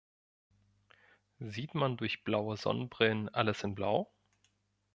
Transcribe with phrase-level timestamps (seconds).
[1.37, 4.11] Sieht man durch blaue Sonnenbrillen alles in blau?